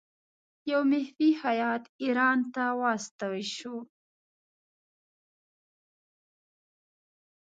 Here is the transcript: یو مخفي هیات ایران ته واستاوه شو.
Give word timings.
یو 0.71 0.81
مخفي 0.91 1.29
هیات 1.43 1.83
ایران 2.03 2.39
ته 2.53 2.63
واستاوه 2.81 3.41
شو. 3.55 3.75